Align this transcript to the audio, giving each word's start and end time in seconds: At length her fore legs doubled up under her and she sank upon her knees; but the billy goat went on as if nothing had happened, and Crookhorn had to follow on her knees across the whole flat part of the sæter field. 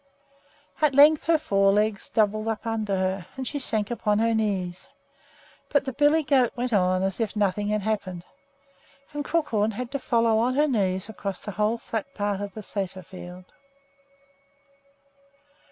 At 0.81 0.95
length 0.95 1.25
her 1.25 1.37
fore 1.37 1.71
legs 1.71 2.09
doubled 2.09 2.47
up 2.47 2.65
under 2.65 2.95
her 2.97 3.27
and 3.37 3.47
she 3.47 3.59
sank 3.59 3.91
upon 3.91 4.17
her 4.17 4.33
knees; 4.33 4.89
but 5.69 5.85
the 5.85 5.93
billy 5.93 6.23
goat 6.23 6.51
went 6.55 6.73
on 6.73 7.03
as 7.03 7.19
if 7.19 7.35
nothing 7.35 7.67
had 7.67 7.83
happened, 7.83 8.25
and 9.13 9.23
Crookhorn 9.23 9.73
had 9.73 9.91
to 9.91 9.99
follow 9.99 10.39
on 10.39 10.55
her 10.55 10.67
knees 10.67 11.07
across 11.07 11.41
the 11.41 11.51
whole 11.51 11.77
flat 11.77 12.15
part 12.15 12.41
of 12.41 12.55
the 12.55 12.61
sæter 12.61 13.05
field. 13.05 13.45